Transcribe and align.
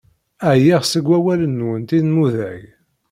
Ɛyiɣ 0.53 0.81
seg 0.85 1.05
wawalen-nwent 1.09 1.89
inmudag. 1.99 2.61